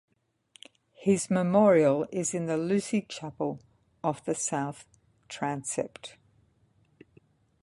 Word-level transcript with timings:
His 0.95 1.29
memorial 1.29 2.07
is 2.11 2.33
in 2.33 2.47
the 2.47 2.57
Lucy 2.57 3.03
Chapel, 3.03 3.59
off 4.03 4.25
the 4.25 4.33
South 4.33 4.83
Transept. 5.29 6.17